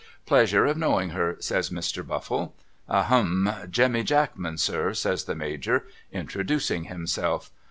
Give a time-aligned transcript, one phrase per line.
[0.25, 2.03] 'Pleasure of knowing her' says Mr.
[2.03, 2.55] Buffle.'
[2.89, 3.47] A— hum!
[3.63, 7.51] ■— Jemmy Jackman sir!' says the Major introducing himself.